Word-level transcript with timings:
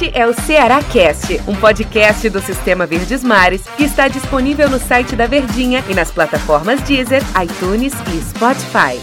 Este 0.00 0.16
é 0.16 0.24
o 0.28 0.32
Ceará 0.32 0.80
Cast, 0.80 1.40
um 1.48 1.56
podcast 1.56 2.30
do 2.30 2.40
Sistema 2.40 2.86
Verdes 2.86 3.24
Mares 3.24 3.64
que 3.76 3.82
está 3.82 4.06
disponível 4.06 4.70
no 4.70 4.78
site 4.78 5.16
da 5.16 5.26
Verdinha 5.26 5.82
e 5.90 5.94
nas 5.94 6.08
plataformas 6.08 6.80
Deezer, 6.82 7.20
iTunes 7.42 7.92
e 8.14 8.20
Spotify. 8.30 8.96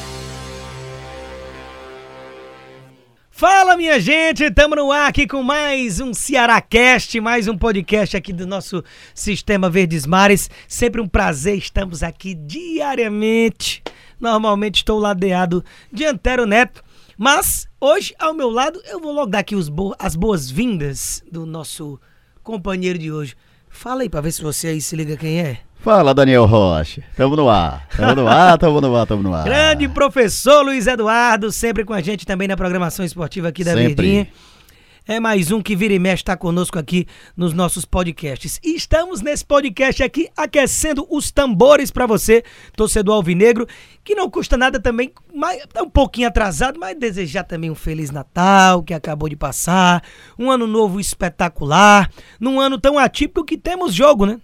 Fala 3.30 3.76
minha 3.76 4.00
gente, 4.00 4.46
estamos 4.46 4.78
no 4.78 4.90
ar 4.90 5.10
aqui 5.10 5.28
com 5.28 5.44
mais 5.44 6.00
um 6.00 6.14
Ceará 6.14 6.62
Cast, 6.62 7.20
mais 7.20 7.50
um 7.50 7.58
podcast 7.58 8.16
aqui 8.16 8.32
do 8.32 8.48
nosso 8.48 8.82
Sistema 9.14 9.70
Verdes 9.70 10.06
Mares. 10.06 10.50
Sempre 10.66 11.02
um 11.02 11.10
prazer, 11.10 11.58
estamos 11.58 12.04
aqui 12.04 12.34
diariamente. 12.34 13.84
Normalmente 14.18 14.78
estou 14.78 14.98
ladeado 14.98 15.62
de 15.92 16.06
Antero 16.06 16.46
Neto, 16.46 16.85
mas 17.18 17.68
hoje 17.80 18.14
ao 18.20 18.34
meu 18.34 18.50
lado 18.50 18.82
eu 18.86 19.00
vou 19.00 19.12
logo 19.14 19.32
dar 19.32 19.40
aqui 19.40 19.56
bo 19.70 19.96
as 19.98 20.16
boas-vindas 20.16 21.24
do 21.32 21.46
nosso 21.46 22.00
companheiro 22.44 23.00
de 23.00 23.12
hoje. 23.12 23.36
Fala 23.70 24.04
aí 24.04 24.10
para 24.10 24.22
ver 24.22 24.32
se 24.32 24.42
você 24.42 24.68
aí 24.68 24.82
se 24.82 24.96
liga 24.96 25.18
quem 25.18 25.40
é. 25.40 25.60
Fala, 25.80 26.14
Daniel 26.14 26.46
Rocha. 26.46 27.04
Tamo 27.16 27.36
no 27.36 27.48
ar. 27.48 27.88
Tamo 27.96 28.16
no 28.16 28.28
ar, 28.28 28.58
tamo 28.60 28.82
no 28.82 28.96
ar, 28.96 29.06
tamo 29.06 29.22
no 29.22 29.34
ar. 29.34 29.44
Grande 29.44 29.88
professor 29.88 30.64
Luiz 30.64 30.88
Eduardo, 30.88 31.52
sempre 31.52 31.86
com 31.86 31.94
a 31.94 32.02
gente 32.02 32.26
também 32.26 32.48
na 32.48 32.58
programação 32.58 33.06
esportiva 33.06 33.50
aqui 33.50 33.64
da 33.64 33.74
Sempre. 33.74 33.88
Verdinha. 33.88 34.28
É 35.08 35.20
mais 35.20 35.52
um 35.52 35.62
que 35.62 35.76
vira 35.76 35.94
e 35.94 36.00
mexe 36.00 36.24
está 36.24 36.36
conosco 36.36 36.80
aqui 36.80 37.06
nos 37.38 37.54
nossos 37.54 37.86
podcasts. 37.86 38.60
E 38.64 38.76
estamos 38.76 39.22
nesse 39.22 39.46
podcast 39.46 40.02
aqui 40.02 40.30
aquecendo 40.36 41.06
os 41.12 41.30
tambores 41.32 41.92
para 41.92 42.08
você, 42.08 42.44
torcedor 42.76 43.14
alvinegro, 43.14 43.68
que 44.04 44.16
não 44.16 44.28
custa 44.32 44.58
nada 44.58 44.80
também, 44.80 45.12
mas 45.32 45.62
tá 45.72 45.84
um 45.84 45.90
pouquinho 45.90 46.28
atrasado, 46.28 46.80
mas 46.80 46.98
desejar 46.98 47.44
também 47.44 47.70
um 47.70 47.76
feliz 47.76 48.10
Natal 48.10 48.82
que 48.82 48.96
acabou 48.96 49.30
de 49.30 49.36
passar, 49.36 50.02
um 50.40 50.50
ano 50.50 50.66
novo 50.66 51.00
espetacular, 51.00 52.10
num 52.40 52.60
ano 52.60 52.80
tão 52.80 52.98
atípico 52.98 53.46
que 53.46 53.58
temos 53.60 53.94
jogo, 53.94 54.26
né? 54.26 54.40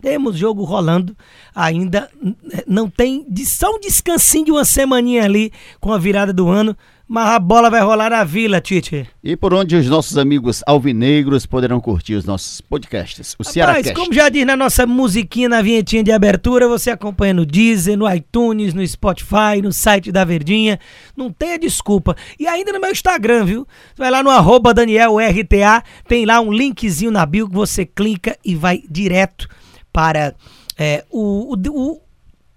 Temos 0.00 0.36
jogo 0.36 0.64
rolando 0.64 1.16
ainda. 1.54 2.10
n- 2.20 2.34
Não 2.66 2.90
tem 2.90 3.24
só 3.46 3.70
um 3.70 3.78
descansinho 3.78 4.46
de 4.46 4.50
uma 4.50 4.64
semaninha 4.64 5.22
ali 5.24 5.52
com 5.78 5.92
a 5.92 5.98
virada 5.98 6.32
do 6.32 6.48
ano. 6.48 6.76
Mas 7.14 7.28
a 7.28 7.38
bola 7.38 7.68
vai 7.68 7.82
rolar 7.82 8.08
na 8.08 8.24
vila, 8.24 8.58
Tite. 8.58 9.06
E 9.22 9.36
por 9.36 9.52
onde 9.52 9.76
os 9.76 9.86
nossos 9.86 10.16
amigos 10.16 10.62
alvinegros 10.66 11.44
poderão 11.44 11.78
curtir 11.78 12.14
os 12.14 12.24
nossos 12.24 12.62
podcasts? 12.62 13.36
O 13.38 13.44
Ceará 13.44 13.72
Rapaz, 13.72 13.92
como 13.92 14.14
já 14.14 14.30
diz 14.30 14.46
na 14.46 14.56
nossa 14.56 14.86
musiquinha, 14.86 15.46
na 15.46 15.60
vinhetinha 15.60 16.02
de 16.02 16.10
abertura, 16.10 16.66
você 16.66 16.90
acompanha 16.90 17.34
no 17.34 17.44
Deezer, 17.44 17.98
no 17.98 18.10
iTunes, 18.10 18.72
no 18.72 18.86
Spotify, 18.86 19.60
no 19.62 19.70
site 19.70 20.10
da 20.10 20.24
Verdinha. 20.24 20.80
Não 21.14 21.30
tenha 21.30 21.58
desculpa. 21.58 22.16
E 22.40 22.46
ainda 22.46 22.72
no 22.72 22.80
meu 22.80 22.90
Instagram, 22.90 23.44
viu? 23.44 23.68
Vai 23.94 24.10
lá 24.10 24.22
no 24.22 24.30
arroba 24.30 24.72
DanielRTA, 24.72 25.84
tem 26.08 26.24
lá 26.24 26.40
um 26.40 26.50
linkzinho 26.50 27.10
na 27.10 27.26
bio 27.26 27.46
que 27.46 27.54
você 27.54 27.84
clica 27.84 28.38
e 28.42 28.54
vai 28.54 28.82
direto 28.90 29.48
para 29.92 30.34
é, 30.78 31.04
o, 31.10 31.52
o, 31.54 31.56
o- 31.68 32.00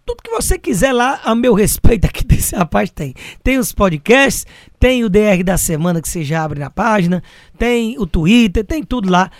tudo 0.06 0.22
que 0.22 0.30
você 0.30 0.60
quiser 0.60 0.94
lá, 0.94 1.20
a 1.24 1.34
meu 1.34 1.54
respeito 1.54 2.06
aqui 2.06 2.24
desse 2.26 2.56
rapaz 2.56 2.92
tem. 2.92 3.14
Tem 3.44 3.58
os 3.58 3.74
podcasts, 3.74 4.46
tem 4.80 5.04
o 5.04 5.10
DR 5.10 5.44
da 5.44 5.58
semana 5.58 6.02
que 6.02 6.08
você 6.08 6.24
já 6.24 6.44
abre 6.44 6.60
na 6.60 6.70
página, 6.70 7.24
tem 7.58 7.98
o 7.98 8.06
Twitter, 8.06 8.64
tem 8.64 8.84
tudo 8.84 9.10
lá. 9.10 9.32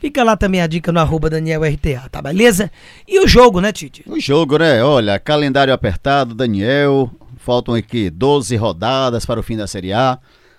Fica 0.00 0.22
lá 0.22 0.36
também 0.36 0.60
a 0.60 0.66
dica 0.66 0.92
no 0.92 1.00
arroba 1.00 1.30
DanielRTA, 1.30 2.08
tá 2.10 2.22
beleza? 2.22 2.70
E 3.06 3.18
o 3.20 3.26
jogo, 3.26 3.60
né, 3.60 3.72
Tite? 3.72 4.04
O 4.06 4.18
jogo, 4.20 4.58
né? 4.58 4.82
Olha, 4.82 5.18
calendário 5.18 5.72
apertado, 5.72 6.34
Daniel. 6.34 7.10
Faltam 7.38 7.74
aqui 7.74 8.10
12 8.10 8.54
rodadas 8.56 9.24
para 9.26 9.40
o 9.40 9.42
fim 9.42 9.56
da 9.56 9.66
Série 9.66 9.92
A. 9.92 10.18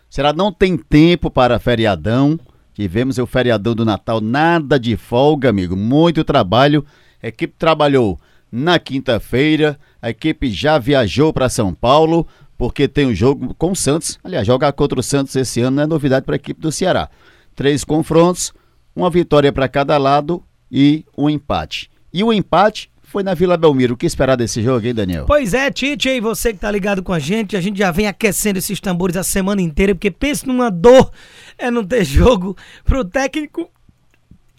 Será 0.10 0.34
não 0.34 0.52
tem 0.52 0.76
tempo 0.78 1.30
para 1.30 1.60
feriadão. 1.60 2.38
Tivemos 2.74 3.18
o 3.18 3.26
feriadão 3.26 3.76
do 3.76 3.86
Natal, 3.86 4.20
nada 4.20 4.80
de 4.80 4.98
folga, 4.98 5.50
amigo. 5.50 5.76
Muito 5.76 6.24
trabalho. 6.24 6.86
A 7.22 7.28
equipe 7.28 7.54
trabalhou 7.58 8.20
na 8.52 8.80
quinta-feira. 8.80 9.80
A 10.02 10.10
equipe 10.10 10.50
já 10.52 10.78
viajou 10.78 11.34
para 11.34 11.50
São 11.50 11.74
Paulo, 11.74 12.28
porque 12.58 12.88
tem 12.88 13.08
um 13.08 13.16
jogo 13.16 13.54
com 13.56 13.72
o 13.72 13.76
Santos. 13.76 14.20
Aliás, 14.24 14.46
jogar 14.46 14.72
contra 14.74 15.00
o 15.00 15.04
Santos 15.04 15.36
esse 15.36 15.62
ano 15.62 15.78
não 15.78 15.84
é 15.84 15.88
novidade 15.88 16.26
para 16.26 16.36
a 16.36 16.38
equipe 16.38 16.60
do 16.60 16.72
Ceará. 16.72 17.10
Três 17.56 17.84
confrontos, 17.84 18.54
uma 18.96 19.10
vitória 19.10 19.52
para 19.52 19.68
cada 19.68 19.98
lado 19.98 20.44
e 20.72 21.06
um 21.18 21.30
empate. 21.30 21.90
E 22.14 22.24
o 22.24 22.34
empate 22.34 22.90
foi 23.10 23.24
na 23.24 23.34
Vila 23.34 23.58
Belmiro. 23.58 23.96
O 23.96 23.98
que 23.98 24.06
esperar 24.06 24.36
desse 24.36 24.62
jogo, 24.62 24.86
hein, 24.86 24.94
Daniel? 24.94 25.26
Pois 25.26 25.54
é, 25.54 25.72
Tite, 25.72 26.10
aí 26.10 26.22
você 26.22 26.54
que 26.54 26.60
tá 26.60 26.70
ligado 26.70 27.02
com 27.02 27.12
a 27.12 27.20
gente, 27.20 27.58
a 27.58 27.62
gente 27.62 27.80
já 27.80 27.92
vem 27.92 28.08
aquecendo 28.08 28.60
esses 28.60 28.80
tambores 28.80 29.18
a 29.18 29.24
semana 29.24 29.62
inteira, 29.62 29.96
porque 29.96 30.12
pensa 30.12 30.46
numa 30.46 30.70
dor 30.70 31.12
é 31.58 31.72
não 31.72 31.84
ter 31.84 32.04
jogo 32.06 32.56
pro 32.86 33.04
técnico. 33.04 33.70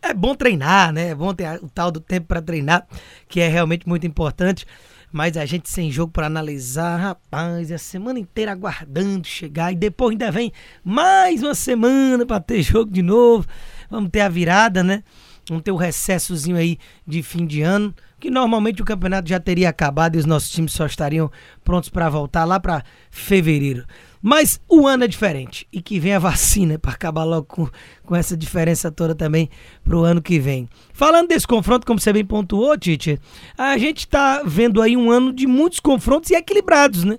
É 0.03 0.15
bom 0.15 0.34
treinar, 0.34 0.93
né? 0.93 1.09
É 1.09 1.15
bom 1.15 1.34
ter 1.34 1.62
o 1.62 1.69
tal 1.69 1.91
do 1.91 2.00
tempo 2.00 2.27
pra 2.27 2.41
treinar, 2.41 2.87
que 3.28 3.41
é 3.41 3.49
realmente 3.49 3.88
muito 3.88 4.06
importante. 4.06 4.66
Mas 5.12 5.37
a 5.37 5.44
gente 5.44 5.69
sem 5.69 5.91
jogo 5.91 6.12
pra 6.12 6.27
analisar, 6.27 6.97
rapaz, 6.97 7.71
é 7.71 7.75
a 7.75 7.78
semana 7.78 8.19
inteira 8.19 8.53
aguardando 8.53 9.27
chegar 9.27 9.72
e 9.72 9.75
depois 9.75 10.12
ainda 10.12 10.31
vem 10.31 10.53
mais 10.84 11.43
uma 11.43 11.55
semana 11.55 12.25
pra 12.25 12.38
ter 12.38 12.62
jogo 12.62 12.93
de 12.93 13.03
novo. 13.03 13.47
Vamos 13.91 14.11
ter 14.11 14.21
a 14.21 14.28
virada, 14.28 14.84
né? 14.84 15.03
Vamos 15.49 15.65
ter 15.65 15.72
o 15.72 15.77
recessozinho 15.77 16.56
aí 16.56 16.78
de 17.05 17.25
fim 17.25 17.44
de 17.44 17.61
ano, 17.61 17.93
que 18.20 18.31
normalmente 18.31 18.82
o 18.82 18.84
campeonato 18.84 19.28
já 19.28 19.41
teria 19.41 19.70
acabado 19.70 20.14
e 20.14 20.19
os 20.19 20.26
nossos 20.26 20.50
times 20.50 20.72
só 20.72 20.86
estariam 20.86 21.31
prontos 21.64 21.88
pra 21.88 22.08
voltar 22.08 22.44
lá 22.44 22.60
pra 22.60 22.84
fevereiro. 23.10 23.84
Mas 24.22 24.60
o 24.69 24.86
ano 24.86 25.04
é 25.04 25.08
diferente 25.08 25.66
e 25.72 25.81
que 25.81 25.98
vem 25.98 26.12
a 26.12 26.19
vacina 26.20 26.78
pra 26.78 26.92
acabar 26.92 27.25
logo 27.25 27.47
com, 27.47 27.69
com 28.04 28.14
essa 28.14 28.36
diferença 28.36 28.91
toda 28.91 29.14
também 29.14 29.48
pro 29.82 30.04
ano 30.04 30.20
que 30.20 30.38
vem. 30.38 30.69
Falando 30.92 31.28
desse 31.28 31.47
confronto, 31.47 31.86
como 31.86 31.98
você 31.98 32.12
bem 32.12 32.25
pontuou, 32.25 32.76
Tite, 32.76 33.19
a 33.56 33.78
gente 33.78 34.06
tá 34.06 34.42
vendo 34.44 34.82
aí 34.82 34.97
um 34.97 35.10
ano 35.10 35.32
de 35.32 35.47
muitos 35.47 35.81
confrontos 35.81 36.31
e 36.31 36.34
equilibrados, 36.34 37.04
né? 37.04 37.19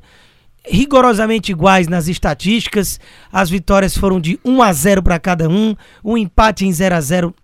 rigorosamente 0.64 1.52
iguais 1.52 1.88
nas 1.88 2.08
estatísticas. 2.08 3.00
As 3.32 3.50
vitórias 3.50 3.98
foram 3.98 4.20
de 4.20 4.40
1 4.46 4.62
a 4.62 4.72
0 4.72 5.04
para 5.04 5.20
cada 5.20 5.50
um, 5.50 5.76
um 6.04 6.18
empate 6.18 6.66
em 6.66 6.72
0 6.72 6.96
a 6.96 7.02
0 7.02 7.36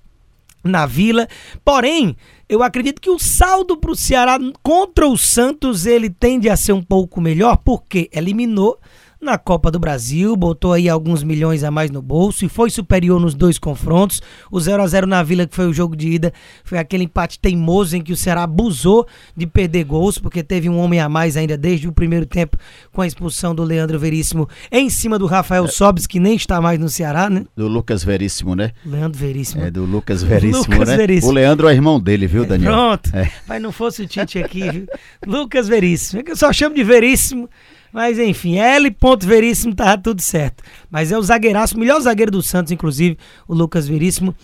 na 0.64 0.86
Vila. 0.86 1.28
Porém, 1.64 2.16
eu 2.50 2.64
acredito 2.64 3.02
que 3.02 3.10
o 3.10 3.20
saldo 3.20 3.78
para 3.78 3.92
o 3.92 3.96
Ceará 3.96 4.40
contra 4.64 5.08
o 5.08 5.18
Santos 5.18 5.86
ele 5.86 6.10
tende 6.10 6.50
a 6.50 6.56
ser 6.56 6.74
um 6.74 6.84
pouco 6.84 7.20
melhor, 7.20 7.58
porque 7.58 8.10
eliminou 8.14 8.80
na 9.20 9.38
Copa 9.38 9.72
do 9.72 9.80
Brasil, 9.80 10.36
botou 10.36 10.74
aí 10.74 10.88
alguns 10.88 11.24
milhões 11.24 11.64
a 11.64 11.72
mais 11.72 11.90
no 11.90 12.02
bolso 12.02 12.46
e 12.46 12.50
foi 12.50 12.70
superior 12.70 13.20
nos 13.20 13.34
dois 13.34 13.58
confrontos. 13.58 14.22
O 14.52 14.60
0 14.60 14.84
a 14.84 14.88
0 14.88 15.08
na 15.08 15.24
Vila, 15.24 15.48
que 15.48 15.56
foi 15.56 15.68
o 15.68 15.74
jogo 15.74 15.96
de 15.96 16.10
ida, 16.10 16.34
foi 16.64 16.78
aquele 16.78 17.06
empate 17.06 17.40
teimoso 17.40 17.96
em 17.96 18.02
que 18.02 18.14
o 18.14 18.18
Ceará 18.18 18.44
abusou 18.44 19.08
de 19.36 19.48
perder 19.48 19.84
gols, 19.86 20.18
porque 20.18 20.44
teve 20.44 20.70
um 20.70 20.78
homem 20.78 21.00
a 21.00 21.10
mais 21.10 21.36
ainda 21.36 21.58
desde 21.58 21.88
o 21.88 21.92
primeiro 21.92 22.26
tempo 22.26 22.58
com 22.92 23.02
a 23.02 23.08
expulsão 23.08 23.56
do 23.56 23.64
Leandro 23.64 23.98
Veríssimo 23.98 24.48
em 24.72 24.90
cima 24.90 25.18
do 25.18 25.26
Rafael 25.26 25.68
Sobis, 25.68 26.06
que 26.06 26.20
nem 26.20 26.36
está 26.36 26.62
mais 26.62 26.80
no 26.80 26.90
Ceará, 26.90 27.30
né? 27.30 27.46
Do 27.56 27.68
Lucas 27.68 28.04
Veríssimo, 28.04 28.56
né? 28.56 28.72
Leandro 28.86 29.18
Veríssimo. 29.18 29.64
É, 29.64 29.72
do 29.72 29.84
Lucas 29.84 30.22
Veríssimo, 30.22 30.74
Lucas 30.74 30.90
né? 30.90 30.98
Veríssimo. 30.98 31.32
O 31.32 31.34
Leandro 31.34 31.68
é 31.68 31.74
irmão 31.74 32.00
dele, 32.00 32.28
viu, 32.28 32.46
Daniel? 32.46 32.72
Pronto. 32.72 33.16
É. 33.16 33.32
Mas 33.48 33.62
não 33.62 33.72
fosse 33.72 34.04
o 34.04 34.08
Tite 34.08 34.40
aqui, 34.40 34.70
viu? 34.70 34.88
Lucas 35.26 35.68
Veríssimo. 35.68 36.20
É 36.20 36.24
que 36.24 36.32
eu 36.32 36.36
só 36.36 36.54
chamo 36.54 36.76
de 36.76 36.84
Veríssimo. 36.84 37.50
Mas 37.92 38.20
enfim, 38.20 38.58
L. 38.58 38.96
Veríssimo 39.24 39.76
tá 39.76 39.98
tudo 39.98 40.22
certo. 40.22 40.64
Mas 40.90 41.12
é 41.12 41.18
o 41.18 41.22
zagueiraço, 41.22 41.76
o 41.76 41.80
melhor 41.80 42.00
zagueiro 42.02 42.32
do 42.32 42.42
Santos, 42.42 42.72
inclusive, 42.72 43.18
o 43.48 43.54
Lucas 43.54 43.88
Veríssimo. 43.88 44.36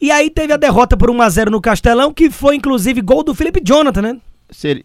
E 0.00 0.10
aí 0.10 0.30
teve 0.30 0.52
a 0.52 0.56
derrota 0.56 0.96
por 0.96 1.10
1x0 1.10 1.50
no 1.50 1.60
Castelão, 1.60 2.12
que 2.12 2.30
foi 2.30 2.56
inclusive 2.56 3.00
gol 3.00 3.22
do 3.22 3.34
Felipe 3.34 3.60
Jonathan, 3.64 4.02
né? 4.02 4.16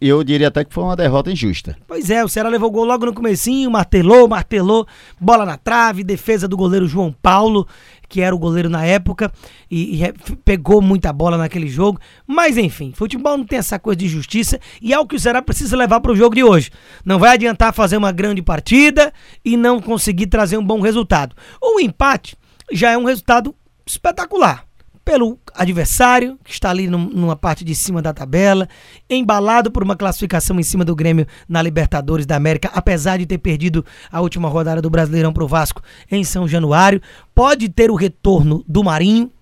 Eu 0.00 0.24
diria 0.24 0.48
até 0.48 0.64
que 0.64 0.74
foi 0.74 0.84
uma 0.84 0.96
derrota 0.96 1.30
injusta. 1.30 1.76
Pois 1.86 2.10
é, 2.10 2.24
o 2.24 2.28
Ceará 2.28 2.48
levou 2.48 2.70
gol 2.70 2.84
logo 2.84 3.06
no 3.06 3.14
comecinho, 3.14 3.70
martelou, 3.70 4.28
martelou, 4.28 4.86
bola 5.20 5.44
na 5.46 5.56
trave, 5.56 6.02
defesa 6.02 6.48
do 6.48 6.56
goleiro 6.56 6.86
João 6.86 7.14
Paulo, 7.22 7.66
que 8.08 8.20
era 8.20 8.34
o 8.34 8.38
goleiro 8.38 8.68
na 8.68 8.84
época, 8.84 9.32
e, 9.70 10.02
e, 10.02 10.12
pegou 10.44 10.82
muita 10.82 11.12
bola 11.12 11.38
naquele 11.38 11.68
jogo. 11.68 12.00
Mas 12.26 12.58
enfim, 12.58 12.92
futebol 12.94 13.38
não 13.38 13.44
tem 13.44 13.58
essa 13.58 13.78
coisa 13.78 13.98
de 13.98 14.08
justiça, 14.08 14.58
e 14.82 14.92
é 14.92 14.98
o 14.98 15.06
que 15.06 15.16
o 15.16 15.20
Ceará 15.20 15.40
precisa 15.40 15.76
levar 15.76 16.00
para 16.00 16.12
o 16.12 16.16
jogo 16.16 16.34
de 16.34 16.42
hoje. 16.42 16.70
Não 17.04 17.18
vai 17.18 17.34
adiantar 17.34 17.72
fazer 17.72 17.96
uma 17.96 18.12
grande 18.12 18.42
partida 18.42 19.12
e 19.44 19.56
não 19.56 19.80
conseguir 19.80 20.26
trazer 20.26 20.56
um 20.58 20.64
bom 20.64 20.80
resultado. 20.80 21.36
O 21.62 21.80
empate 21.80 22.36
já 22.72 22.90
é 22.90 22.98
um 22.98 23.04
resultado 23.04 23.54
espetacular 23.86 24.69
pelo 25.10 25.36
adversário, 25.52 26.38
que 26.44 26.52
está 26.52 26.70
ali 26.70 26.86
num- 26.86 27.10
numa 27.10 27.34
parte 27.34 27.64
de 27.64 27.74
cima 27.74 28.00
da 28.00 28.12
tabela, 28.14 28.68
embalado 29.08 29.68
por 29.68 29.82
uma 29.82 29.96
classificação 29.96 30.60
em 30.60 30.62
cima 30.62 30.84
do 30.84 30.94
Grêmio 30.94 31.26
na 31.48 31.60
Libertadores 31.60 32.24
da 32.26 32.36
América, 32.36 32.70
apesar 32.72 33.18
de 33.18 33.26
ter 33.26 33.38
perdido 33.38 33.84
a 34.12 34.20
última 34.20 34.48
rodada 34.48 34.80
do 34.80 34.88
Brasileirão 34.88 35.32
pro 35.32 35.48
Vasco 35.48 35.82
em 36.08 36.22
São 36.22 36.46
Januário. 36.46 37.02
Pode 37.34 37.68
ter 37.68 37.90
o 37.90 37.96
retorno 37.96 38.64
do 38.68 38.84
Marinho, 38.84 39.32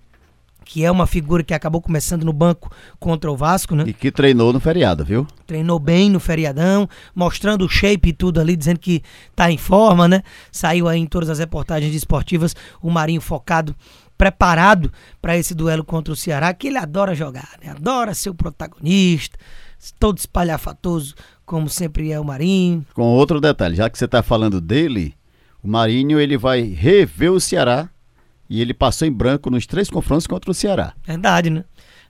que 0.65 0.83
é 0.83 0.89
uma 0.89 1.05
figura 1.05 1.43
que 1.43 1.53
acabou 1.53 1.81
começando 1.81 2.23
no 2.23 2.33
banco 2.33 2.71
contra 2.99 3.31
o 3.31 3.37
Vasco, 3.37 3.75
né? 3.75 3.83
E 3.85 3.93
que 3.93 4.11
treinou 4.11 4.51
no 4.51 4.59
feriado, 4.59 5.05
viu? 5.05 5.27
Treinou 5.45 5.77
bem 5.77 6.09
no 6.09 6.19
feriadão, 6.19 6.89
mostrando 7.13 7.63
o 7.65 7.69
shape 7.69 8.09
e 8.09 8.13
tudo 8.13 8.39
ali, 8.41 8.55
dizendo 8.55 8.79
que 8.79 9.03
tá 9.35 9.51
em 9.51 9.57
forma, 9.57 10.07
né? 10.07 10.23
Saiu 10.51 10.87
aí 10.87 10.99
em 10.99 11.05
todas 11.05 11.29
as 11.29 11.37
reportagens 11.37 11.93
esportivas 11.93 12.55
o 12.81 12.89
Marinho 12.89 13.21
focado 13.21 13.75
preparado 14.19 14.91
para 15.21 15.37
esse 15.37 15.55
duelo 15.55 15.81
contra 15.81 16.13
o 16.13 16.15
Ceará, 16.15 16.53
que 16.53 16.67
ele 16.67 16.77
adora 16.77 17.15
jogar, 17.15 17.57
né? 17.63 17.71
adora 17.71 18.13
ser 18.13 18.29
o 18.29 18.35
protagonista, 18.35 19.37
todo 19.97 20.17
espalhafatoso, 20.17 21.15
como 21.45 21.69
sempre 21.69 22.11
é 22.11 22.19
o 22.19 22.25
Marinho. 22.25 22.85
Com 22.93 23.03
outro 23.03 23.39
detalhe, 23.39 23.77
já 23.77 23.89
que 23.89 23.97
você 23.97 24.03
está 24.03 24.21
falando 24.21 24.59
dele, 24.59 25.15
o 25.63 25.69
Marinho 25.69 26.19
ele 26.19 26.37
vai 26.37 26.61
rever 26.61 27.31
o 27.31 27.39
Ceará 27.39 27.89
e 28.49 28.59
ele 28.61 28.73
passou 28.73 29.07
em 29.07 29.11
branco 29.11 29.49
nos 29.49 29.65
três 29.65 29.89
confrontos 29.89 30.27
contra 30.27 30.51
o 30.51 30.53
Ceará. 30.53 30.93
Verdade, 31.01 31.49
né? 31.49 31.63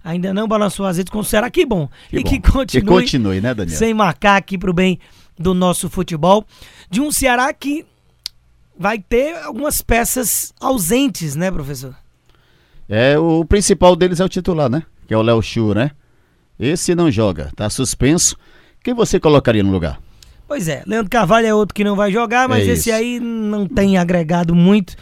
Ainda 0.04 0.34
não 0.34 0.48
balançou 0.48 0.88
as 0.88 0.98
redes 0.98 1.12
com 1.12 1.20
o 1.20 1.24
Ceará, 1.24 1.48
que 1.52 1.64
bom. 1.64 1.88
Que 2.10 2.18
e 2.18 2.24
bom. 2.24 2.30
que 2.30 2.40
continue, 2.40 2.82
Que 2.82 2.88
continue, 2.88 3.40
né, 3.40 3.54
Daniel? 3.54 3.78
sem 3.78 3.94
marcar 3.94 4.38
aqui 4.38 4.58
pro 4.58 4.74
bem 4.74 4.98
do 5.38 5.54
nosso 5.54 5.88
futebol. 5.92 6.44
De 6.90 7.00
um 7.00 7.12
Ceará 7.12 7.54
que 7.54 7.86
vai 8.80 8.98
ter 8.98 9.36
algumas 9.44 9.82
peças 9.82 10.54
ausentes, 10.58 11.36
né, 11.36 11.52
professor? 11.52 11.94
É, 12.88 13.20
o 13.20 13.44
principal 13.44 13.94
deles 13.94 14.22
é 14.22 14.26
o 14.26 14.30
titular, 14.30 14.70
né? 14.70 14.84
Que 15.06 15.14
é 15.14 15.18
o 15.18 15.22
Léo 15.22 15.42
Chu, 15.42 15.74
né? 15.74 15.92
Esse 16.58 16.96
não 16.96 17.12
joga, 17.12 17.52
tá 17.56 17.70
suspenso. 17.70 18.38
Quem 18.82 18.94
você 18.94 19.20
colocaria 19.20 19.62
no 19.62 19.72
lugar? 19.72 20.02
Pois 20.48 20.68
é, 20.68 20.82
Leandro 20.88 21.10
Carvalho 21.12 21.46
é 21.46 21.54
outro 21.54 21.76
que 21.76 21.84
não 21.84 21.96
vai 21.96 22.12
jogar, 22.12 22.48
mas 22.48 22.68
É 22.68 22.72
esse 22.72 22.92
aí 22.92 23.20
não 23.20 23.68
tem 23.68 23.98
agregado 23.98 24.56
muito. 24.56 24.96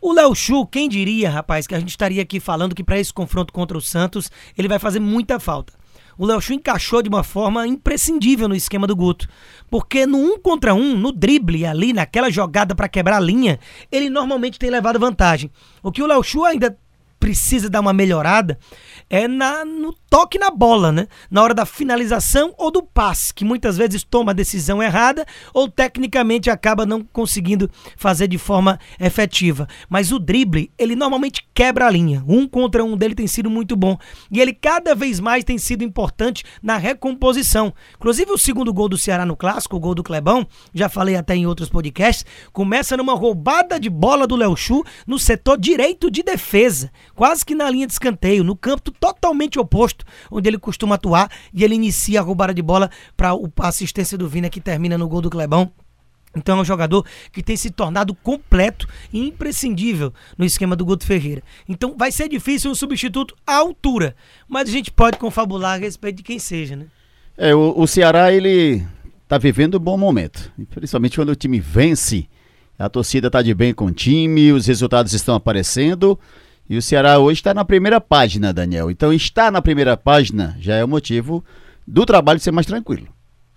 O 0.00 0.12
Léo 0.12 0.34
Chu, 0.34 0.66
quem 0.66 0.88
diria, 0.88 1.28
rapaz, 1.30 1.66
que 1.66 1.74
a 1.74 1.80
gente 1.80 1.88
estaria 1.88 2.22
aqui 2.22 2.38
falando 2.38 2.74
que 2.74 2.84
para 2.84 3.00
esse 3.00 3.12
confronto 3.12 3.52
contra 3.52 3.76
o 3.76 3.80
Santos, 3.80 4.30
ele 4.56 4.68
vai 4.68 4.78
fazer 4.78 5.00
muita 5.00 5.40
falta. 5.40 5.72
O 6.18 6.26
Léo 6.26 6.40
Chu 6.40 6.52
encaixou 6.52 7.00
de 7.00 7.08
uma 7.08 7.22
forma 7.22 7.64
imprescindível 7.64 8.48
no 8.48 8.56
esquema 8.56 8.88
do 8.88 8.96
Guto. 8.96 9.28
Porque 9.70 10.04
no 10.04 10.18
um 10.18 10.38
contra 10.38 10.74
um, 10.74 10.96
no 10.96 11.12
drible 11.12 11.64
ali, 11.64 11.92
naquela 11.92 12.28
jogada 12.28 12.74
para 12.74 12.88
quebrar 12.88 13.18
a 13.18 13.20
linha, 13.20 13.60
ele 13.90 14.10
normalmente 14.10 14.58
tem 14.58 14.68
levado 14.68 14.98
vantagem. 14.98 15.48
O 15.80 15.92
que 15.92 16.02
o 16.02 16.06
Léo 16.06 16.24
Chu 16.24 16.44
ainda 16.44 16.76
precisa 17.18 17.68
dar 17.68 17.80
uma 17.80 17.92
melhorada 17.92 18.58
é 19.10 19.26
na, 19.26 19.64
no 19.64 19.94
toque 20.10 20.38
na 20.38 20.50
bola, 20.50 20.92
né? 20.92 21.06
Na 21.30 21.42
hora 21.42 21.54
da 21.54 21.64
finalização 21.64 22.54
ou 22.58 22.70
do 22.70 22.82
passe, 22.82 23.32
que 23.32 23.44
muitas 23.44 23.76
vezes 23.76 24.02
toma 24.02 24.32
a 24.32 24.34
decisão 24.34 24.82
errada 24.82 25.24
ou 25.54 25.68
tecnicamente 25.68 26.50
acaba 26.50 26.84
não 26.84 27.02
conseguindo 27.02 27.70
fazer 27.96 28.28
de 28.28 28.38
forma 28.38 28.78
efetiva. 29.00 29.66
Mas 29.88 30.12
o 30.12 30.18
drible, 30.18 30.70
ele 30.78 30.94
normalmente 30.94 31.46
quebra 31.54 31.86
a 31.86 31.90
linha. 31.90 32.22
Um 32.26 32.46
contra 32.46 32.84
um 32.84 32.96
dele 32.96 33.14
tem 33.14 33.26
sido 33.26 33.50
muito 33.50 33.76
bom. 33.76 33.96
E 34.30 34.40
ele 34.40 34.52
cada 34.52 34.94
vez 34.94 35.20
mais 35.20 35.44
tem 35.44 35.58
sido 35.58 35.82
importante 35.82 36.44
na 36.62 36.76
recomposição. 36.76 37.72
Inclusive 37.96 38.30
o 38.32 38.38
segundo 38.38 38.72
gol 38.72 38.88
do 38.88 38.98
Ceará 38.98 39.24
no 39.24 39.36
Clássico, 39.36 39.76
o 39.76 39.80
gol 39.80 39.94
do 39.94 40.02
Clebão, 40.02 40.46
já 40.74 40.88
falei 40.88 41.16
até 41.16 41.34
em 41.34 41.46
outros 41.46 41.68
podcasts, 41.68 42.26
começa 42.52 42.96
numa 42.96 43.14
roubada 43.14 43.80
de 43.80 43.88
bola 43.88 44.26
do 44.26 44.36
Léo 44.36 44.56
Chu 44.56 44.84
no 45.06 45.18
setor 45.18 45.58
direito 45.58 46.10
de 46.10 46.22
defesa, 46.22 46.90
quase 47.18 47.44
que 47.44 47.52
na 47.52 47.68
linha 47.68 47.84
de 47.84 47.92
escanteio, 47.92 48.44
no 48.44 48.54
campo 48.54 48.92
totalmente 48.92 49.58
oposto, 49.58 50.04
onde 50.30 50.48
ele 50.48 50.56
costuma 50.56 50.94
atuar, 50.94 51.28
e 51.52 51.64
ele 51.64 51.74
inicia 51.74 52.20
a 52.20 52.22
roubada 52.22 52.54
de 52.54 52.62
bola 52.62 52.88
para 53.16 53.30
a 53.30 53.66
assistência 53.66 54.16
do 54.16 54.28
Vina 54.28 54.48
que 54.48 54.60
termina 54.60 54.96
no 54.96 55.08
gol 55.08 55.20
do 55.20 55.28
Clebão. 55.28 55.72
Então 56.36 56.58
é 56.58 56.60
um 56.60 56.64
jogador 56.64 57.04
que 57.32 57.42
tem 57.42 57.56
se 57.56 57.70
tornado 57.70 58.14
completo 58.14 58.86
e 59.12 59.26
imprescindível 59.26 60.14
no 60.36 60.44
esquema 60.44 60.76
do 60.76 60.84
Guto 60.84 61.04
Ferreira. 61.04 61.42
Então 61.68 61.96
vai 61.98 62.12
ser 62.12 62.28
difícil 62.28 62.70
um 62.70 62.74
substituto 62.74 63.34
à 63.44 63.56
altura, 63.56 64.14
mas 64.46 64.68
a 64.68 64.72
gente 64.72 64.92
pode 64.92 65.18
confabular 65.18 65.74
a 65.74 65.80
respeito 65.80 66.18
de 66.18 66.22
quem 66.22 66.38
seja, 66.38 66.76
né? 66.76 66.86
É, 67.36 67.52
o, 67.52 67.74
o 67.76 67.88
Ceará, 67.88 68.32
ele 68.32 68.86
tá 69.26 69.38
vivendo 69.38 69.74
um 69.74 69.80
bom 69.80 69.98
momento. 69.98 70.52
Principalmente 70.70 71.16
quando 71.16 71.30
o 71.30 71.36
time 71.36 71.58
vence, 71.58 72.28
a 72.78 72.88
torcida 72.88 73.28
tá 73.28 73.42
de 73.42 73.52
bem 73.54 73.74
com 73.74 73.86
o 73.86 73.92
time, 73.92 74.52
os 74.52 74.68
resultados 74.68 75.12
estão 75.12 75.34
aparecendo. 75.34 76.16
E 76.68 76.76
o 76.76 76.82
Ceará 76.82 77.18
hoje 77.18 77.40
está 77.40 77.54
na 77.54 77.64
primeira 77.64 78.00
página, 78.00 78.52
Daniel. 78.52 78.90
Então 78.90 79.12
estar 79.12 79.50
na 79.50 79.62
primeira 79.62 79.96
página 79.96 80.56
já 80.60 80.74
é 80.74 80.84
o 80.84 80.88
motivo 80.88 81.44
do 81.86 82.04
trabalho 82.04 82.38
ser 82.38 82.52
mais 82.52 82.66
tranquilo. 82.66 83.08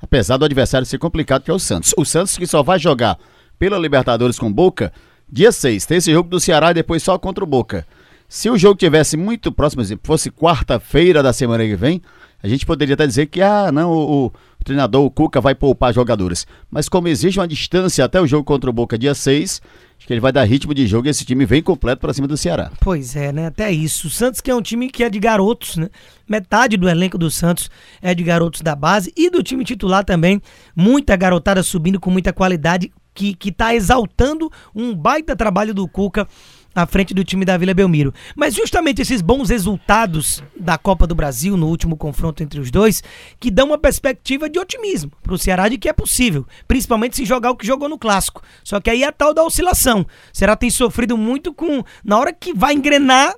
Apesar 0.01 0.37
do 0.37 0.45
adversário 0.45 0.85
ser 0.87 0.97
complicado, 0.97 1.43
que 1.43 1.51
é 1.51 1.53
o 1.53 1.59
Santos. 1.59 1.93
O 1.97 2.05
Santos 2.05 2.37
que 2.37 2.47
só 2.47 2.63
vai 2.63 2.79
jogar 2.79 3.19
pela 3.59 3.77
Libertadores 3.77 4.39
com 4.39 4.51
Boca 4.51 4.93
dia 5.31 5.51
6. 5.51 5.85
Tem 5.85 5.97
esse 5.97 6.11
jogo 6.11 6.29
do 6.29 6.39
Ceará 6.39 6.71
e 6.71 6.75
depois 6.75 7.03
só 7.03 7.17
contra 7.17 7.43
o 7.43 7.47
Boca. 7.47 7.85
Se 8.27 8.49
o 8.49 8.57
jogo 8.57 8.77
tivesse 8.77 9.17
muito 9.17 9.51
próximo, 9.51 9.83
fosse 10.03 10.31
quarta-feira 10.31 11.21
da 11.21 11.33
semana 11.33 11.65
que 11.65 11.75
vem, 11.75 12.01
a 12.41 12.47
gente 12.47 12.65
poderia 12.65 12.93
até 12.93 13.05
dizer 13.05 13.25
que, 13.27 13.41
ah, 13.41 13.71
não, 13.71 13.91
o, 13.91 14.31
o 14.61 14.65
treinador, 14.65 15.03
o 15.03 15.11
Cuca, 15.11 15.41
vai 15.41 15.55
poupar 15.55 15.93
jogadores. 15.93 16.45
Mas 16.69 16.87
como 16.87 17.07
existe 17.07 17.39
uma 17.39 17.47
distância 17.47 18.05
até 18.05 18.21
o 18.21 18.27
jogo 18.27 18.43
contra 18.43 18.69
o 18.69 18.73
Boca 18.73 18.97
dia 18.97 19.13
6, 19.13 19.61
acho 19.97 20.07
que 20.07 20.13
ele 20.13 20.19
vai 20.19 20.31
dar 20.31 20.43
ritmo 20.43 20.73
de 20.73 20.85
jogo 20.85 21.07
e 21.07 21.09
esse 21.09 21.25
time 21.25 21.45
vem 21.45 21.61
completo 21.61 21.99
para 21.99 22.13
cima 22.13 22.27
do 22.27 22.37
Ceará. 22.37 22.71
Pois 22.79 23.15
é, 23.15 23.31
né? 23.31 23.47
Até 23.47 23.71
isso. 23.71 24.07
O 24.07 24.09
Santos 24.09 24.39
que 24.39 24.51
é 24.51 24.55
um 24.55 24.61
time 24.61 24.89
que 24.89 25.03
é 25.03 25.09
de 25.09 25.19
garotos, 25.19 25.77
né? 25.77 25.89
Metade 26.29 26.77
do 26.77 26.87
elenco 26.87 27.17
do 27.17 27.29
Santos 27.29 27.69
é 28.01 28.13
de 28.13 28.23
garotos 28.23 28.61
da 28.61 28.75
base 28.75 29.11
e 29.17 29.29
do 29.29 29.43
time 29.43 29.63
titular 29.63 30.05
também. 30.05 30.41
Muita 30.75 31.15
garotada 31.15 31.63
subindo 31.63 31.99
com 31.99 32.11
muita 32.11 32.31
qualidade 32.31 32.91
que, 33.13 33.33
que 33.33 33.51
tá 33.51 33.75
exaltando 33.75 34.49
um 34.73 34.95
baita 34.95 35.35
trabalho 35.35 35.73
do 35.73 35.87
Cuca 35.87 36.27
à 36.73 36.85
frente 36.85 37.13
do 37.13 37.23
time 37.23 37.45
da 37.45 37.57
Vila 37.57 37.73
Belmiro. 37.73 38.13
Mas 38.35 38.55
justamente 38.55 39.01
esses 39.01 39.21
bons 39.21 39.49
resultados 39.49 40.43
da 40.59 40.77
Copa 40.77 41.05
do 41.05 41.15
Brasil 41.15 41.57
no 41.57 41.67
último 41.67 41.97
confronto 41.97 42.41
entre 42.41 42.59
os 42.59 42.71
dois, 42.71 43.03
que 43.39 43.51
dão 43.51 43.67
uma 43.67 43.77
perspectiva 43.77 44.49
de 44.49 44.59
otimismo 44.59 45.11
pro 45.21 45.37
Ceará 45.37 45.67
de 45.67 45.77
que 45.77 45.89
é 45.89 45.93
possível, 45.93 46.45
principalmente 46.67 47.15
se 47.15 47.25
jogar 47.25 47.51
o 47.51 47.55
que 47.55 47.67
jogou 47.67 47.89
no 47.89 47.99
clássico. 47.99 48.41
Só 48.63 48.79
que 48.79 48.89
aí 48.89 49.03
é 49.03 49.07
a 49.07 49.11
tal 49.11 49.33
da 49.33 49.43
oscilação. 49.43 50.01
O 50.01 50.05
Ceará 50.33 50.55
tem 50.55 50.69
sofrido 50.69 51.17
muito 51.17 51.53
com 51.53 51.83
na 52.03 52.17
hora 52.17 52.33
que 52.33 52.53
vai 52.53 52.73
engrenar, 52.73 53.35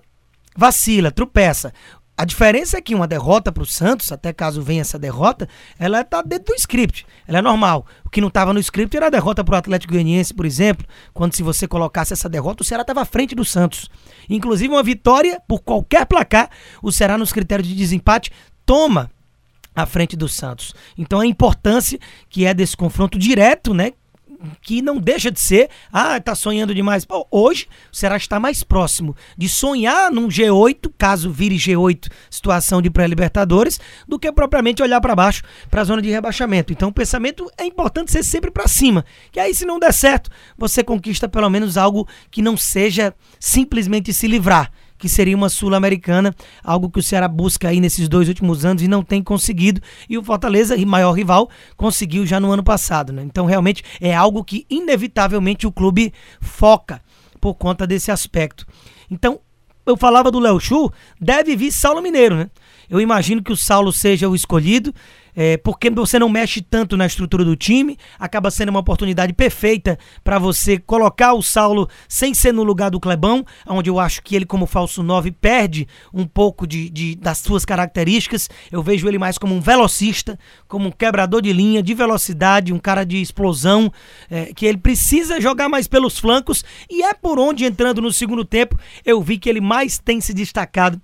vacila, 0.55 1.11
tropeça. 1.11 1.73
A 2.23 2.25
diferença 2.25 2.77
é 2.77 2.81
que 2.81 2.95
uma 2.95 3.05
derrota 3.05 3.51
para 3.51 3.63
o 3.63 3.65
Santos, 3.65 4.09
até 4.09 4.31
caso 4.31 4.61
venha 4.61 4.79
essa 4.79 4.97
derrota, 4.97 5.45
ela 5.77 5.99
está 5.99 6.21
dentro 6.21 6.55
do 6.55 6.57
script. 6.57 7.05
Ela 7.27 7.39
é 7.39 7.41
normal. 7.41 7.85
O 8.05 8.09
que 8.09 8.21
não 8.21 8.29
estava 8.29 8.53
no 8.53 8.61
script 8.61 8.95
era 8.95 9.07
a 9.07 9.09
derrota 9.09 9.43
para 9.43 9.55
o 9.55 9.57
Atlético 9.57 9.91
Goianiense, 9.91 10.33
por 10.33 10.45
exemplo, 10.45 10.87
quando 11.13 11.35
se 11.35 11.43
você 11.43 11.67
colocasse 11.67 12.13
essa 12.13 12.29
derrota, 12.29 12.63
o 12.63 12.65
Ceará 12.65 12.83
estava 12.83 13.01
à 13.01 13.05
frente 13.05 13.35
do 13.35 13.43
Santos. 13.43 13.89
Inclusive 14.29 14.73
uma 14.73 14.81
vitória 14.81 15.41
por 15.45 15.59
qualquer 15.63 16.05
placar, 16.05 16.49
o 16.81 16.93
Ceará 16.93 17.17
nos 17.17 17.33
critérios 17.33 17.67
de 17.67 17.75
desempate 17.75 18.31
toma 18.65 19.11
à 19.75 19.85
frente 19.85 20.15
do 20.15 20.29
Santos. 20.29 20.73
Então 20.97 21.19
a 21.19 21.25
importância 21.25 21.99
que 22.29 22.45
é 22.45 22.53
desse 22.53 22.77
confronto 22.77 23.19
direto, 23.19 23.73
né? 23.73 23.91
Que 24.61 24.81
não 24.81 24.97
deixa 24.97 25.31
de 25.31 25.39
ser, 25.39 25.69
ah, 25.91 26.19
tá 26.19 26.35
sonhando 26.35 26.73
demais. 26.73 27.05
Pô, 27.05 27.27
hoje 27.31 27.67
o 27.91 27.95
Ceará 27.95 28.17
está 28.17 28.39
mais 28.39 28.63
próximo 28.63 29.15
de 29.37 29.47
sonhar 29.47 30.11
num 30.11 30.27
G8, 30.27 30.91
caso 30.97 31.31
vire 31.31 31.55
G8, 31.55 32.11
situação 32.29 32.81
de 32.81 32.89
pré-libertadores, 32.89 33.79
do 34.07 34.19
que 34.19 34.31
propriamente 34.31 34.81
olhar 34.81 35.01
para 35.01 35.15
baixo, 35.15 35.43
para 35.69 35.81
a 35.81 35.85
zona 35.85 36.01
de 36.01 36.09
rebaixamento. 36.09 36.73
Então 36.73 36.89
o 36.89 36.93
pensamento 36.93 37.49
é 37.57 37.65
importante 37.65 38.11
ser 38.11 38.23
sempre 38.23 38.51
para 38.51 38.67
cima, 38.67 39.05
que 39.31 39.39
aí 39.39 39.53
se 39.53 39.65
não 39.65 39.79
der 39.79 39.93
certo, 39.93 40.29
você 40.57 40.83
conquista 40.83 41.27
pelo 41.27 41.49
menos 41.49 41.77
algo 41.77 42.07
que 42.29 42.41
não 42.41 42.57
seja 42.57 43.13
simplesmente 43.39 44.13
se 44.13 44.27
livrar 44.27 44.71
que 45.03 45.09
seria 45.09 45.35
uma 45.35 45.49
sul-americana, 45.49 46.33
algo 46.63 46.89
que 46.89 46.97
o 46.97 47.03
Ceará 47.03 47.27
busca 47.27 47.67
aí 47.67 47.81
nesses 47.81 48.07
dois 48.07 48.29
últimos 48.29 48.63
anos 48.63 48.81
e 48.81 48.87
não 48.87 49.03
tem 49.03 49.21
conseguido, 49.21 49.81
e 50.09 50.17
o 50.17 50.23
Fortaleza, 50.23 50.77
maior 50.85 51.11
rival, 51.11 51.49
conseguiu 51.75 52.25
já 52.25 52.39
no 52.39 52.49
ano 52.53 52.63
passado, 52.63 53.11
né? 53.11 53.21
Então 53.21 53.45
realmente 53.45 53.83
é 53.99 54.15
algo 54.15 54.45
que 54.45 54.65
inevitavelmente 54.69 55.67
o 55.67 55.73
clube 55.73 56.13
foca 56.39 57.01
por 57.41 57.53
conta 57.55 57.85
desse 57.85 58.11
aspecto. 58.11 58.65
Então, 59.11 59.41
eu 59.85 59.97
falava 59.97 60.31
do 60.31 60.39
Léo 60.39 60.57
Chu, 60.57 60.89
deve 61.19 61.53
vir 61.57 61.73
Saulo 61.73 62.01
Mineiro, 62.01 62.37
né? 62.37 62.49
Eu 62.89 62.99
imagino 63.01 63.41
que 63.41 63.51
o 63.51 63.57
Saulo 63.57 63.91
seja 63.91 64.29
o 64.29 64.35
escolhido, 64.35 64.93
é, 65.35 65.57
porque 65.57 65.89
você 65.89 66.19
não 66.19 66.29
mexe 66.29 66.61
tanto 66.61 66.95
na 66.95 67.07
estrutura 67.07 67.43
do 67.43 67.55
time, 67.55 67.97
acaba 68.19 68.51
sendo 68.51 68.69
uma 68.69 68.79
oportunidade 68.81 69.33
perfeita 69.33 69.97
para 70.23 70.37
você 70.37 70.77
colocar 70.77 71.33
o 71.33 71.41
Saulo 71.41 71.89
sem 72.07 72.35
ser 72.35 72.53
no 72.53 72.61
lugar 72.61 72.91
do 72.91 72.99
Clebão, 72.99 73.43
onde 73.65 73.89
eu 73.89 73.99
acho 73.99 74.21
que 74.21 74.35
ele, 74.35 74.45
como 74.45 74.67
falso 74.67 75.01
9, 75.01 75.31
perde 75.31 75.87
um 76.13 76.27
pouco 76.27 76.67
de, 76.67 76.87
de- 76.87 77.15
das 77.15 77.39
suas 77.39 77.65
características. 77.65 78.47
Eu 78.71 78.83
vejo 78.83 79.07
ele 79.07 79.17
mais 79.17 79.39
como 79.39 79.55
um 79.55 79.59
velocista, 79.59 80.37
como 80.67 80.89
um 80.89 80.91
quebrador 80.91 81.41
de 81.41 81.51
linha, 81.51 81.81
de 81.81 81.95
velocidade, 81.95 82.71
um 82.71 82.77
cara 82.79 83.03
de 83.03 83.19
explosão, 83.19 83.91
é, 84.29 84.53
que 84.53 84.67
ele 84.67 84.77
precisa 84.77 85.41
jogar 85.41 85.67
mais 85.67 85.87
pelos 85.87 86.19
flancos, 86.19 86.63
e 86.87 87.01
é 87.01 87.13
por 87.13 87.39
onde, 87.39 87.65
entrando 87.65 88.01
no 88.03 88.13
segundo 88.13 88.45
tempo, 88.45 88.77
eu 89.03 89.19
vi 89.19 89.39
que 89.39 89.49
ele 89.49 89.61
mais 89.61 89.97
tem 89.97 90.21
se 90.21 90.31
destacado 90.33 91.01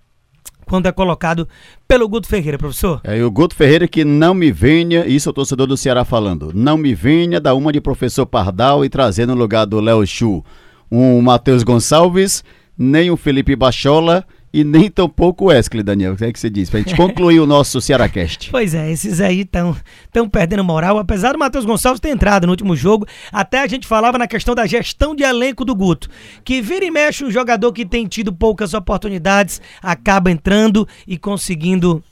quando 0.70 0.86
é 0.86 0.92
colocado 0.92 1.48
pelo 1.88 2.08
Guto 2.08 2.28
Ferreira, 2.28 2.58
professor. 2.58 3.02
É, 3.04 3.22
o 3.24 3.32
Guto 3.32 3.56
Ferreira 3.56 3.88
que 3.88 4.06
não 4.06 4.34
me 4.34 4.52
venha, 4.52 5.06
isso 5.08 5.28
é 5.28 5.32
o 5.32 5.34
torcedor 5.34 5.66
do 5.66 5.76
Ceará 5.76 6.06
falando, 6.06 6.52
não 6.54 6.78
me 6.78 6.94
venha 6.94 7.42
dar 7.42 7.56
uma 7.56 7.74
de 7.74 7.82
professor 7.82 8.26
Pardal 8.26 8.86
e 8.86 8.90
trazer 8.90 9.26
no 9.26 9.34
lugar 9.34 9.66
do 9.66 9.80
Léo 9.82 10.06
Chu 10.06 10.46
um 10.92 11.22
Matheus 11.22 11.64
Gonçalves, 11.64 12.44
nem 12.78 13.12
o 13.12 13.18
Felipe 13.18 13.56
Bachola 13.56 14.26
e 14.52 14.64
nem 14.64 14.90
tão 14.90 15.08
pouco 15.08 15.46
Wesley, 15.46 15.84
Daniel. 15.84 16.14
O 16.14 16.18
que 16.18 16.26
é 16.26 16.34
que 16.34 16.40
você 16.40 16.50
diz? 16.50 16.70
Pra 16.70 16.80
gente 16.80 16.96
concluir 16.96 17.40
o 17.40 17.46
nosso 17.46 17.80
Cearacast. 17.80 18.50
Pois 18.60 18.74
é, 18.74 18.92
esses 18.92 19.22
aí 19.22 19.42
estão 19.42 19.76
tão 20.12 20.28
perdendo 20.28 20.64
moral, 20.64 20.98
apesar 20.98 21.34
do 21.34 21.40
Matheus 21.40 21.66
Gonçalves 21.66 22.00
ter 22.00 22.10
entrado 22.10 22.46
no 22.46 22.52
último 22.52 22.76
jogo. 22.76 23.06
Até 23.32 23.62
a 23.62 23.68
gente 23.68 23.88
falava 23.88 24.18
na 24.18 24.28
questão 24.28 24.56
da 24.56 24.66
gestão 24.66 25.16
de 25.16 25.24
elenco 25.24 25.64
do 25.64 25.76
Guto. 25.76 26.10
Que 26.44 26.62
vira 26.62 26.84
e 26.84 26.92
mexe 26.92 27.24
um 27.24 27.32
jogador 27.32 27.72
que 27.72 27.86
tem 27.86 28.08
tido 28.08 28.34
poucas 28.34 28.74
oportunidades, 28.74 29.62
acaba 29.82 30.32
entrando 30.32 30.88
e 31.08 31.18
conseguindo 31.18 32.04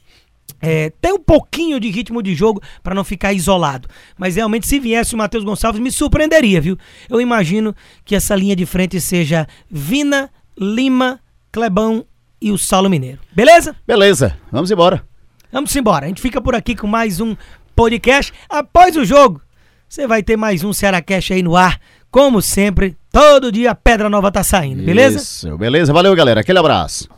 é, 0.61 0.91
ter 1.01 1.11
um 1.11 1.19
pouquinho 1.19 1.79
de 1.79 1.89
ritmo 1.89 2.21
de 2.21 2.33
jogo 2.33 2.61
para 2.81 2.95
não 2.95 3.03
ficar 3.03 3.33
isolado. 3.33 3.87
Mas 4.17 4.35
realmente, 4.35 4.67
se 4.67 4.79
viesse 4.79 5.15
o 5.15 5.17
Matheus 5.17 5.43
Gonçalves, 5.43 5.81
me 5.81 5.91
surpreenderia, 5.91 6.61
viu? 6.61 6.77
Eu 7.09 7.19
imagino 7.19 7.75
que 8.05 8.15
essa 8.15 8.35
linha 8.35 8.55
de 8.55 8.65
frente 8.65 8.99
seja 9.01 9.47
Vina, 9.69 10.29
Lima, 10.57 11.19
Clebão 11.51 12.05
e 12.41 12.51
o 12.51 12.57
Saulo 12.57 12.89
Mineiro. 12.89 13.19
Beleza? 13.33 13.75
Beleza, 13.85 14.37
vamos 14.51 14.71
embora. 14.71 15.03
Vamos 15.51 15.75
embora. 15.75 16.05
A 16.05 16.07
gente 16.09 16.21
fica 16.21 16.41
por 16.41 16.55
aqui 16.55 16.75
com 16.75 16.87
mais 16.87 17.19
um 17.19 17.35
podcast. 17.75 18.33
Após 18.49 18.95
o 18.95 19.05
jogo, 19.05 19.41
você 19.87 20.05
vai 20.07 20.21
ter 20.21 20.37
mais 20.37 20.63
um 20.63 20.73
Cearacast 20.73 21.33
aí 21.33 21.41
no 21.41 21.55
ar. 21.55 21.79
Como 22.11 22.41
sempre, 22.41 22.97
todo 23.11 23.51
dia 23.51 23.71
a 23.71 23.75
Pedra 23.75 24.09
Nova 24.09 24.31
tá 24.31 24.43
saindo, 24.43 24.83
beleza? 24.83 25.17
Isso, 25.17 25.57
beleza. 25.57 25.93
Valeu, 25.93 26.15
galera. 26.15 26.41
Aquele 26.41 26.59
abraço. 26.59 27.09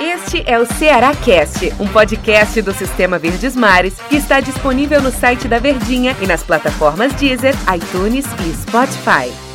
Este 0.00 0.42
é 0.46 0.58
o 0.58 0.66
Ceará 0.66 1.14
Cast, 1.14 1.72
um 1.80 1.88
podcast 1.88 2.60
do 2.62 2.72
Sistema 2.72 3.18
Verdes 3.18 3.56
Mares 3.56 3.94
que 4.08 4.16
está 4.16 4.40
disponível 4.40 5.02
no 5.02 5.10
site 5.10 5.48
da 5.48 5.58
Verdinha 5.58 6.16
e 6.20 6.26
nas 6.26 6.42
plataformas 6.42 7.12
Deezer, 7.14 7.54
iTunes 7.74 8.26
e 8.46 8.54
Spotify. 8.54 9.47